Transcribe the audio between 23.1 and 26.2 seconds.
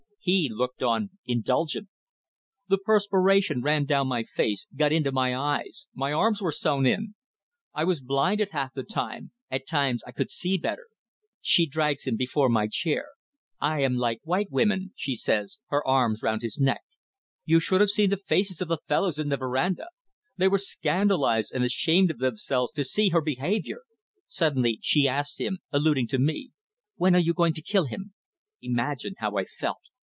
behaviour. Suddenly she asks him, alluding to